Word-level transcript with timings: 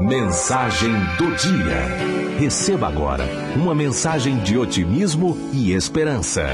Mensagem 0.00 0.92
do 1.18 1.34
dia. 1.34 2.38
Receba 2.38 2.86
agora 2.86 3.24
uma 3.56 3.74
mensagem 3.74 4.38
de 4.38 4.56
otimismo 4.56 5.36
e 5.52 5.72
esperança. 5.72 6.44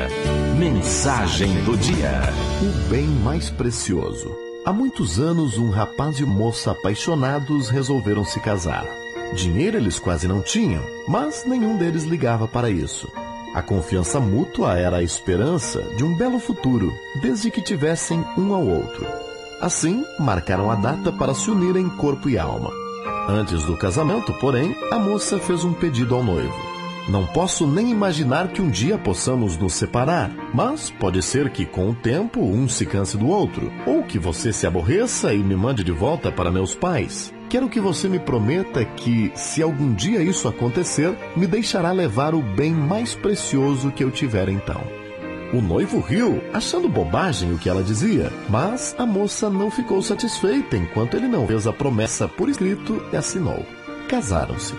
Mensagem 0.59 1.53
do 1.63 1.77
dia. 1.77 2.23
O 2.63 2.89
bem 2.89 3.07
mais 3.07 3.51
precioso. 3.51 4.35
Há 4.65 4.73
muitos 4.73 5.21
anos, 5.21 5.59
um 5.59 5.69
rapaz 5.69 6.19
e 6.21 6.25
moça 6.25 6.71
apaixonados 6.71 7.69
resolveram 7.69 8.25
se 8.25 8.41
casar. 8.41 8.87
Dinheiro 9.35 9.77
eles 9.77 9.99
quase 9.99 10.27
não 10.27 10.41
tinham, 10.41 10.83
mas 11.07 11.45
nenhum 11.45 11.77
deles 11.77 12.05
ligava 12.05 12.49
para 12.49 12.71
isso. 12.71 13.13
A 13.55 13.61
confiança 13.61 14.19
mútua 14.19 14.79
era 14.79 14.97
a 14.97 15.03
esperança 15.03 15.83
de 15.99 16.03
um 16.03 16.17
belo 16.17 16.39
futuro, 16.39 16.91
desde 17.21 17.51
que 17.51 17.61
tivessem 17.61 18.25
um 18.39 18.55
ao 18.55 18.67
outro. 18.67 19.07
Assim, 19.61 20.03
marcaram 20.19 20.71
a 20.71 20.75
data 20.77 21.13
para 21.13 21.35
se 21.35 21.51
unirem 21.51 21.91
corpo 21.91 22.31
e 22.31 22.39
alma. 22.39 22.84
Antes 23.29 23.65
do 23.65 23.75
casamento, 23.75 24.35
porém, 24.35 24.77
a 24.91 24.99
moça 24.99 25.39
fez 25.39 25.65
um 25.65 25.73
pedido 25.73 26.15
ao 26.15 26.23
noivo. 26.23 26.53
Não 27.09 27.27
posso 27.27 27.67
nem 27.67 27.91
imaginar 27.91 28.49
que 28.49 28.61
um 28.61 28.69
dia 28.69 28.99
possamos 28.99 29.57
nos 29.57 29.75
separar, 29.75 30.31
mas 30.53 30.91
pode 30.91 31.23
ser 31.23 31.51
que 31.51 31.65
com 31.65 31.91
o 31.91 31.95
tempo 31.95 32.41
um 32.41 32.69
se 32.69 32.85
canse 32.85 33.17
do 33.17 33.27
outro, 33.29 33.73
ou 33.87 34.03
que 34.03 34.19
você 34.19 34.53
se 34.53 34.67
aborreça 34.67 35.33
e 35.33 35.39
me 35.39 35.57
mande 35.57 35.83
de 35.83 35.93
volta 35.93 36.31
para 36.31 36.51
meus 36.51 36.75
pais. 36.75 37.33
Quero 37.49 37.69
que 37.69 37.81
você 37.81 38.09
me 38.09 38.19
prometa 38.19 38.85
que, 38.85 39.33
se 39.35 39.63
algum 39.63 39.95
dia 39.95 40.23
isso 40.23 40.47
acontecer, 40.47 41.15
me 41.37 41.47
deixará 41.47 41.93
levar 41.93 42.35
o 42.35 42.43
bem 42.43 42.73
mais 42.73 43.15
precioso 43.15 43.91
que 43.91 44.05
eu 44.05 44.11
tiver 44.11 44.49
então. 44.49 45.04
O 45.55 45.63
noivo 45.63 46.01
riu, 46.01 46.43
achando 46.53 46.89
bobagem 46.89 47.53
o 47.53 47.59
que 47.59 47.69
ela 47.69 47.81
dizia, 47.81 48.29
mas 48.49 48.93
a 48.99 49.07
moça 49.07 49.49
não 49.49 49.71
ficou 49.71 50.03
satisfeita 50.03 50.77
enquanto 50.77 51.17
ele 51.17 51.29
não 51.29 51.47
fez 51.47 51.65
a 51.69 51.73
promessa 51.73 52.27
por 52.27 52.49
escrito 52.49 53.01
e 53.13 53.17
assinou. 53.17 53.65
Casaram-se. 54.09 54.75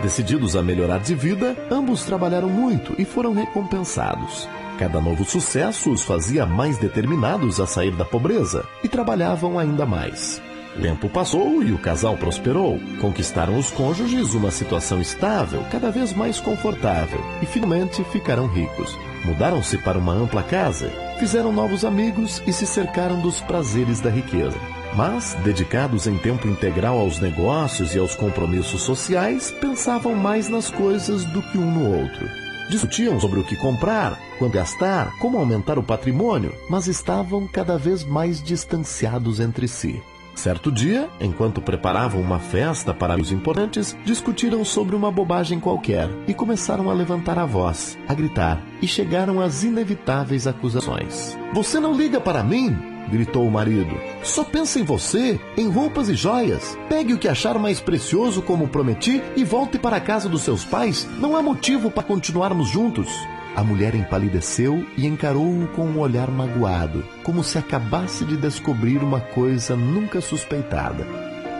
Decididos 0.00 0.56
a 0.56 0.62
melhorar 0.62 1.00
de 1.00 1.14
vida, 1.14 1.54
ambos 1.70 2.04
trabalharam 2.04 2.48
muito 2.48 2.94
e 2.98 3.04
foram 3.04 3.34
recompensados. 3.34 4.48
Cada 4.78 4.98
novo 4.98 5.26
sucesso 5.26 5.90
os 5.90 6.02
fazia 6.02 6.46
mais 6.46 6.78
determinados 6.78 7.60
a 7.60 7.66
sair 7.66 7.94
da 7.94 8.04
pobreza 8.06 8.64
e 8.82 8.88
trabalhavam 8.88 9.58
ainda 9.58 9.84
mais. 9.84 10.40
Tempo 10.80 11.08
passou 11.08 11.60
e 11.62 11.72
o 11.72 11.78
casal 11.78 12.16
prosperou. 12.16 12.78
Conquistaram 13.00 13.58
os 13.58 13.70
cônjuges 13.70 14.34
uma 14.34 14.50
situação 14.50 15.00
estável, 15.00 15.64
cada 15.72 15.90
vez 15.90 16.12
mais 16.12 16.38
confortável, 16.38 17.20
e 17.42 17.46
finalmente 17.46 18.04
ficaram 18.04 18.46
ricos. 18.46 18.96
Mudaram-se 19.24 19.76
para 19.78 19.98
uma 19.98 20.12
ampla 20.12 20.42
casa, 20.42 20.88
fizeram 21.18 21.52
novos 21.52 21.84
amigos 21.84 22.40
e 22.46 22.52
se 22.52 22.64
cercaram 22.64 23.20
dos 23.20 23.40
prazeres 23.40 24.00
da 24.00 24.08
riqueza. 24.08 24.56
Mas, 24.94 25.34
dedicados 25.44 26.06
em 26.06 26.16
tempo 26.16 26.46
integral 26.46 26.98
aos 26.98 27.18
negócios 27.18 27.94
e 27.94 27.98
aos 27.98 28.14
compromissos 28.14 28.82
sociais, 28.82 29.50
pensavam 29.60 30.14
mais 30.14 30.48
nas 30.48 30.70
coisas 30.70 31.24
do 31.24 31.42
que 31.42 31.58
um 31.58 31.70
no 31.70 31.92
outro. 31.98 32.26
Discutiam 32.70 33.18
sobre 33.18 33.40
o 33.40 33.44
que 33.44 33.56
comprar, 33.56 34.18
quando 34.38 34.52
gastar, 34.52 35.12
como 35.18 35.38
aumentar 35.38 35.78
o 35.78 35.82
patrimônio, 35.82 36.54
mas 36.70 36.86
estavam 36.86 37.48
cada 37.48 37.76
vez 37.76 38.04
mais 38.04 38.42
distanciados 38.42 39.40
entre 39.40 39.66
si. 39.66 40.00
Certo 40.38 40.70
dia, 40.70 41.08
enquanto 41.20 41.60
preparavam 41.60 42.20
uma 42.20 42.38
festa 42.38 42.94
para 42.94 43.20
os 43.20 43.32
importantes, 43.32 43.96
discutiram 44.04 44.64
sobre 44.64 44.94
uma 44.94 45.10
bobagem 45.10 45.58
qualquer 45.58 46.08
e 46.28 46.32
começaram 46.32 46.88
a 46.88 46.92
levantar 46.92 47.36
a 47.40 47.44
voz, 47.44 47.98
a 48.06 48.14
gritar, 48.14 48.62
e 48.80 48.86
chegaram 48.86 49.40
às 49.40 49.64
inevitáveis 49.64 50.46
acusações. 50.46 51.36
Você 51.52 51.80
não 51.80 51.92
liga 51.92 52.20
para 52.20 52.44
mim? 52.44 52.78
gritou 53.10 53.48
o 53.48 53.50
marido. 53.50 53.98
Só 54.22 54.44
pensa 54.44 54.78
em 54.78 54.84
você, 54.84 55.40
em 55.56 55.68
roupas 55.68 56.08
e 56.08 56.14
joias. 56.14 56.78
Pegue 56.88 57.14
o 57.14 57.18
que 57.18 57.26
achar 57.26 57.58
mais 57.58 57.80
precioso, 57.80 58.40
como 58.40 58.68
prometi, 58.68 59.20
e 59.34 59.42
volte 59.42 59.76
para 59.76 59.96
a 59.96 60.00
casa 60.00 60.28
dos 60.28 60.42
seus 60.42 60.64
pais. 60.64 61.08
Não 61.18 61.34
há 61.34 61.42
motivo 61.42 61.90
para 61.90 62.04
continuarmos 62.04 62.68
juntos. 62.68 63.08
A 63.56 63.64
mulher 63.64 63.94
empalideceu 63.94 64.86
e 64.96 65.06
encarou-o 65.06 65.66
com 65.68 65.86
um 65.86 65.98
olhar 65.98 66.30
magoado, 66.30 67.04
como 67.22 67.42
se 67.42 67.58
acabasse 67.58 68.24
de 68.24 68.36
descobrir 68.36 68.98
uma 68.98 69.20
coisa 69.20 69.76
nunca 69.76 70.20
suspeitada. 70.20 71.04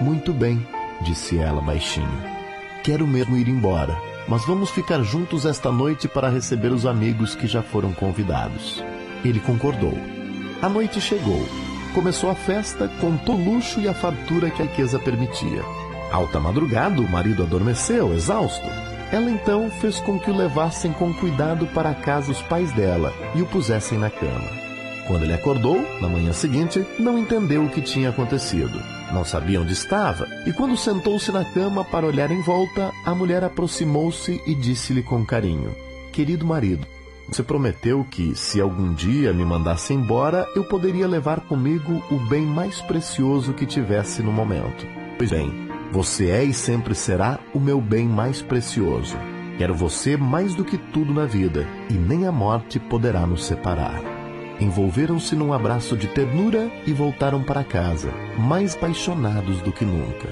Muito 0.01 0.33
bem, 0.33 0.65
disse 1.03 1.39
ela 1.39 1.61
baixinho. 1.61 2.23
Quero 2.85 3.07
mesmo 3.07 3.37
ir 3.37 3.49
embora, 3.49 3.97
mas 4.29 4.45
vamos 4.45 4.71
ficar 4.71 5.03
juntos 5.03 5.45
esta 5.45 5.73
noite 5.73 6.07
para 6.07 6.29
receber 6.29 6.73
os 6.73 6.87
amigos 6.87 7.35
que 7.35 7.47
já 7.47 7.63
foram 7.63 7.93
convidados. 7.93 8.83
Ele 9.25 9.41
concordou. 9.41 9.95
A 10.63 10.69
noite 10.69 11.01
chegou. 11.01 11.45
Começou 11.95 12.31
a 12.31 12.35
festa 12.35 12.89
com 13.01 13.17
todo 13.17 13.41
o 13.41 13.55
luxo 13.55 13.81
e 13.81 13.89
a 13.89 13.95
fartura 13.95 14.51
que 14.51 14.63
a 14.63 14.67
riqueza 14.67 14.99
permitia. 14.99 15.63
Alta 16.13 16.39
madrugada, 16.39 17.01
o 17.01 17.11
marido 17.11 17.43
adormeceu, 17.43 18.15
exausto. 18.15 18.67
Ela 19.11 19.31
então 19.31 19.71
fez 19.71 20.01
com 20.01 20.19
que 20.19 20.31
o 20.31 20.37
levassem 20.37 20.93
com 20.93 21.13
cuidado 21.15 21.67
para 21.69 21.95
casa 21.95 22.31
os 22.31 22.43
pais 22.43 22.71
dela 22.73 23.13
e 23.35 23.41
o 23.41 23.47
pusessem 23.47 23.99
na 23.99 24.11
cama. 24.11 24.49
Quando 25.07 25.23
ele 25.23 25.33
acordou, 25.33 25.81
na 26.03 26.09
manhã 26.09 26.35
seguinte, 26.35 26.85
não 26.99 27.17
entendeu 27.17 27.65
o 27.65 27.71
que 27.71 27.81
tinha 27.81 28.11
acontecido. 28.11 28.79
Não 29.11 29.25
sabia 29.25 29.59
onde 29.59 29.73
estava, 29.73 30.29
e 30.47 30.53
quando 30.53 30.77
sentou-se 30.77 31.33
na 31.33 31.43
cama 31.43 31.83
para 31.83 32.07
olhar 32.07 32.31
em 32.31 32.43
volta, 32.43 32.93
a 33.07 33.15
mulher 33.15 33.43
aproximou-se 33.43 34.43
e 34.47 34.55
disse-lhe 34.55 35.03
com 35.03 35.25
carinho: 35.25 35.75
Querido 36.13 36.47
marido, 36.47 36.87
você 37.27 37.43
prometeu 37.43 38.07
que, 38.11 38.35
se 38.35 38.61
algum 38.61 38.93
dia 38.93 39.33
me 39.33 39.47
mandasse 39.47 39.95
embora, 39.95 40.47
eu 40.55 40.65
poderia 40.65 41.07
levar 41.07 41.41
comigo 41.41 42.03
o 42.11 42.17
bem 42.29 42.43
mais 42.43 42.83
precioso 42.83 43.55
que 43.55 43.65
tivesse 43.65 44.23
no 44.23 44.31
momento. 44.31 44.87
Pois 45.17 45.31
bem, 45.31 45.68
você 45.91 46.29
é 46.29 46.45
e 46.45 46.53
sempre 46.53 46.95
será 46.95 47.39
o 47.55 47.59
meu 47.59 47.81
bem 47.81 48.07
mais 48.07 48.43
precioso. 48.43 49.17
Quero 49.57 49.75
você 49.75 50.17
mais 50.17 50.55
do 50.55 50.65
que 50.65 50.77
tudo 50.77 51.13
na 51.13 51.25
vida, 51.25 51.67
e 51.91 51.95
nem 51.95 52.27
a 52.27 52.33
morte 52.33 52.79
poderá 52.79 53.27
nos 53.27 53.45
separar. 53.45 54.01
Envolveram-se 54.61 55.35
num 55.35 55.53
abraço 55.53 55.97
de 55.97 56.07
ternura 56.09 56.71
e 56.87 56.93
voltaram 56.93 57.43
para 57.43 57.65
casa, 57.65 58.11
mais 58.39 58.75
apaixonados 58.75 59.61
do 59.63 59.73
que 59.73 59.85
nunca. 59.85 60.29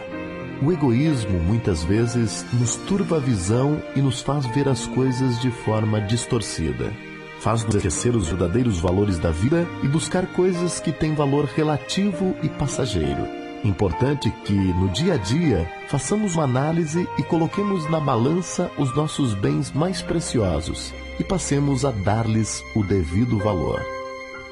O 0.62 0.72
egoísmo 0.72 1.38
muitas 1.38 1.82
vezes 1.84 2.44
nos 2.52 2.76
turva 2.76 3.16
a 3.16 3.20
visão 3.20 3.82
e 3.94 4.00
nos 4.00 4.20
faz 4.20 4.46
ver 4.46 4.68
as 4.68 4.86
coisas 4.86 5.40
de 5.40 5.50
forma 5.50 6.00
distorcida. 6.00 6.92
Faz-nos 7.40 7.74
esquecer 7.74 8.14
os 8.14 8.28
verdadeiros 8.28 8.78
valores 8.78 9.18
da 9.18 9.30
vida 9.30 9.66
e 9.82 9.88
buscar 9.88 10.26
coisas 10.26 10.80
que 10.80 10.92
têm 10.92 11.14
valor 11.14 11.44
relativo 11.44 12.34
e 12.42 12.48
passageiro 12.48 13.45
Importante 13.66 14.30
que, 14.44 14.52
no 14.52 14.88
dia 14.90 15.14
a 15.14 15.16
dia, 15.16 15.68
façamos 15.88 16.36
uma 16.36 16.44
análise 16.44 17.08
e 17.18 17.22
coloquemos 17.24 17.90
na 17.90 17.98
balança 17.98 18.70
os 18.78 18.94
nossos 18.94 19.34
bens 19.34 19.72
mais 19.72 20.00
preciosos 20.00 20.94
e 21.18 21.24
passemos 21.24 21.84
a 21.84 21.90
dar-lhes 21.90 22.62
o 22.76 22.84
devido 22.84 23.38
valor. 23.38 23.84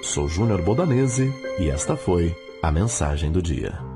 Sou 0.03 0.29
Júnior 0.29 0.63
Bodanese 0.63 1.33
e 1.61 1.71
esta 1.71 1.97
foi 1.97 2.37
a 2.61 2.73
mensagem 2.73 3.31
do 3.31 3.41
dia. 3.41 3.94